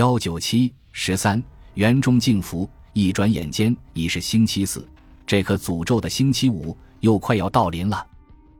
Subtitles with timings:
[0.00, 1.42] 幺九七十三，
[1.74, 4.88] 园中静福，一转眼间已是星期四，
[5.26, 8.06] 这颗诅咒的星期五又快要到临了。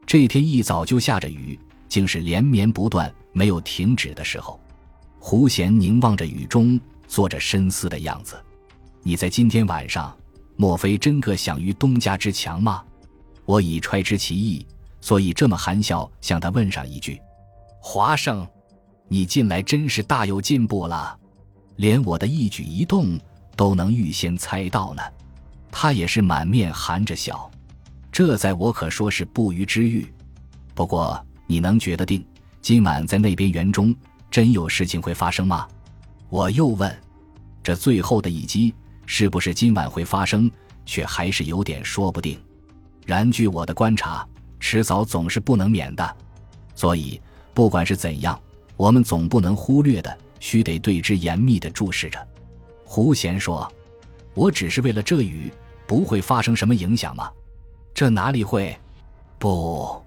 [0.04, 1.58] 这天一早就下着雨，
[1.88, 4.60] 竟是连绵不断、没有停止的时候。
[5.18, 8.38] 胡贤凝望着雨中，做着深思的样子。
[9.02, 10.14] 你在今天晚上，
[10.56, 12.84] 莫非真个想于东家之强吗？
[13.46, 14.66] 我已揣知其意，
[15.00, 17.18] 所以这么含笑向他问上一句
[17.80, 18.46] ：“华生，
[19.08, 21.18] 你近来真是大有进步了，
[21.80, 23.18] 连我的一举一动
[23.56, 25.02] 都能预先猜到呢。”
[25.72, 27.50] 他也是满面含着笑，
[28.12, 30.06] 这在我可说是不虞之欲。
[30.74, 32.22] 不过你能觉得定，
[32.60, 33.96] 今晚在那边园中？
[34.30, 35.66] 真有事情会发生吗？
[36.28, 36.94] 我又问，
[37.62, 38.74] 这最后的一击
[39.06, 40.50] 是不是今晚会发生，
[40.84, 42.38] 却还是有点说不定。
[43.06, 44.26] 然据我的观察，
[44.58, 46.16] 迟早总是不能免的。
[46.74, 47.20] 所以
[47.54, 48.38] 不管是怎样，
[48.76, 52.18] 我们总不能忽略的，须得对之严密的注视着。
[52.84, 53.72] 胡贤说
[54.34, 55.52] ：“我只是为了这雨
[55.86, 57.30] 不会发生什么影响吗？
[57.94, 58.76] 这哪里会？
[59.38, 60.02] 不，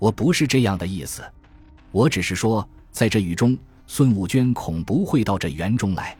[0.00, 1.22] 我不是这样的意思，
[1.92, 3.54] 我只是说。”在这雨中，
[3.86, 6.16] 孙武娟恐不会到这园中来。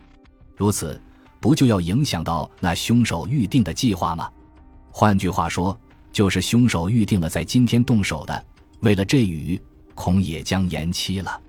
[0.55, 1.01] 如此，
[1.41, 4.31] 不就要影响到那凶手预定的计划吗？
[4.91, 5.75] 换句话说，
[6.13, 8.45] 就是凶手预定了在今天动手的。
[8.81, 9.59] 为了这雨，
[9.95, 11.41] 恐也将延期了。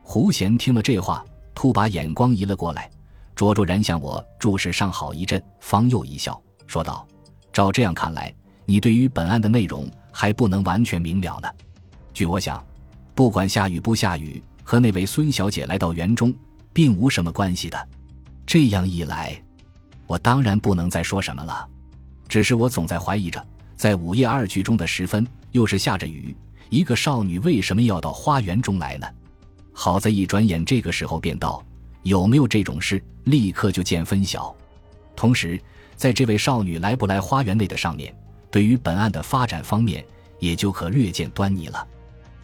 [0.00, 1.24] 胡贤听了这话，
[1.58, 2.88] 突把眼光移了过来，
[3.34, 7.04] 灼灼然向我注视上好一阵，方又一笑，说道
[7.52, 8.32] ：“照这样看来，
[8.64, 11.48] 你对于本案的内容还不能完全明了呢。
[12.14, 12.64] 据我想，
[13.12, 16.32] 不管下雨不下雨。”和那位孙小姐来到园中，
[16.72, 17.88] 并无什么关系的。
[18.46, 19.36] 这样一来，
[20.06, 21.66] 我当然不能再说什么了。
[22.28, 26.36] 只是我总在怀疑着，在午夜二句中的时分，又是下着雨，
[26.70, 29.08] 一个少女为什么要到花园中来呢？
[29.80, 31.64] 好在一转眼，这个时候便到，
[32.02, 34.52] 有没有这种事，立刻就见分晓。
[35.14, 35.56] 同时，
[35.94, 38.12] 在这位少女来不来花园内的上面，
[38.50, 40.04] 对于本案的发展方面，
[40.40, 41.86] 也就可略见端倪了。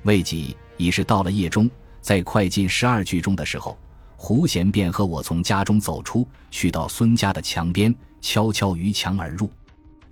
[0.05, 1.69] 未几，已是到了夜中。
[2.01, 3.77] 在快进十二句中的时候，
[4.17, 9.51] 胡贤便和我从家中走出去，到孙家的墙边，悄悄逾墙而入。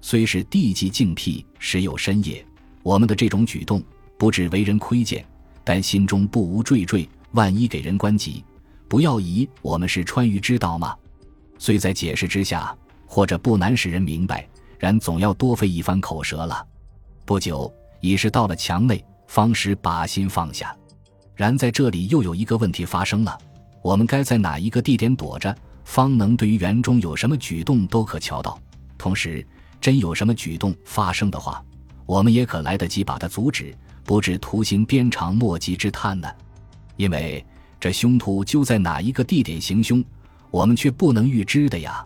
[0.01, 2.45] 虽是地寂静僻，时有深夜，
[2.83, 3.81] 我们的这种举动
[4.19, 5.25] 不止为人窥见，
[5.63, 7.07] 但心中不无惴惴。
[7.33, 8.45] 万一给人关急，
[8.89, 10.95] 不要疑我们是川渝之道吗？
[11.59, 12.77] 虽在解释之下，
[13.07, 14.47] 或者不难使人明白，
[14.79, 16.67] 然总要多费一番口舌了。
[17.25, 20.77] 不久，已是到了墙内，方时把心放下。
[21.35, 23.39] 然在这里又有一个问题发生了：
[23.83, 28.59] 我们该在哪一个地点躲着，方能对于园中有什么举动都可瞧到？
[28.99, 29.47] 同时，
[29.81, 31.65] 真有什么举动发生的话，
[32.05, 36.29] 我们也可来得及把它阻止，不致徒行鞭长莫及之叹呢？
[37.03, 37.45] 因为
[37.81, 40.05] 这凶徒就在哪一个地点行凶，
[40.53, 42.05] 我们却不能预知的呀。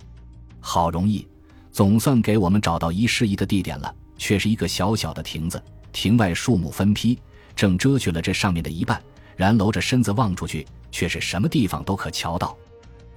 [0.59, 1.29] 好容易，
[1.71, 5.63] 总算给我们找到一适宜的地点了，却是一个小小的亭子，
[5.93, 7.19] 亭外树木分批，
[7.55, 8.99] 正遮去了这上面的一半。
[9.37, 12.57] 然搂着身子望出去，却是什么地方都可瞧到。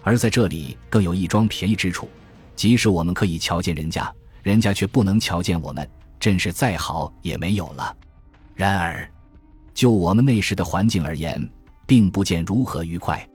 [0.04, 2.10] 而在这里更有一桩便宜之处，
[2.58, 4.14] 即使我们可以瞧见人家，
[4.44, 7.96] 人家却不能瞧见我们，真是再好也没有了。
[8.54, 9.10] 然而，
[9.74, 11.50] 就我们那时的环境而言，
[11.90, 13.28] 并不见如何愉快。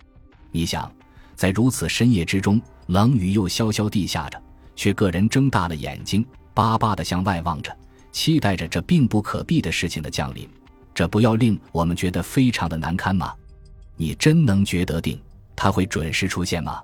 [0.52, 0.88] 你想，
[1.34, 4.40] 在如此深夜之中，冷雨又潇潇地下着，
[4.76, 7.76] 却个人睁大了眼睛，巴巴地向外望着，
[8.12, 10.48] 期待着这并不可避的事情的降临。
[10.94, 13.34] 这不要令我们觉得非常的难堪吗？
[13.96, 15.20] 你真能觉得定
[15.56, 16.80] 他会准时出现吗？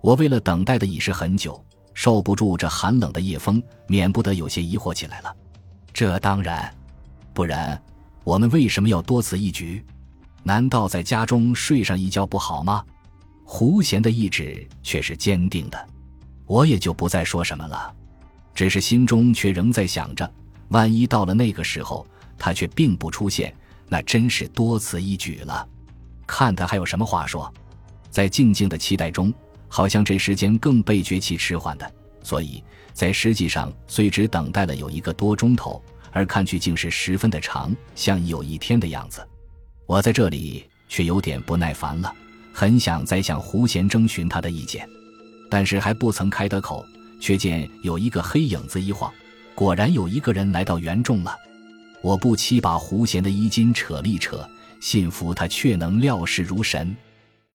[0.00, 1.60] 我为了等待的已是很久，
[1.92, 5.36] 受不住这寒冷的夜风，免不得有些疑惑起来了。
[5.92, 6.72] 这当然，
[7.34, 7.82] 不然
[8.22, 9.84] 我们为什么要多此一举？
[10.42, 12.84] 难道在家中睡上一觉不好吗？
[13.44, 15.88] 胡贤的意志却是坚定的，
[16.46, 17.92] 我也就不再说什么了，
[18.54, 20.32] 只是心中却仍在想着，
[20.68, 22.06] 万一到了那个时候。
[22.42, 23.54] 他却并不出现，
[23.86, 25.68] 那真是多此一举了。
[26.26, 27.52] 看他还有什么话说，
[28.10, 29.30] 在静静的期待中，
[29.68, 31.92] 好像这时间更被觉其迟缓的。
[32.22, 32.64] 所以
[32.94, 39.20] 在实际上虽只等待了有一个多钟头，而看去竟是十分的长，像有一天的样子。
[39.90, 42.14] 我在这里却有点不耐烦了，
[42.52, 44.88] 很想再向胡贤征询他的意见，
[45.50, 46.86] 但是还不曾开得口，
[47.18, 49.12] 却见有一个黑影子一晃，
[49.52, 51.36] 果然有一个人来到园中了。
[52.02, 54.48] 我不期把胡贤的衣襟扯了一扯，
[54.78, 56.96] 信服他却能料事如神。